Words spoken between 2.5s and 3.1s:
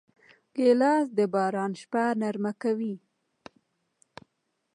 کوي.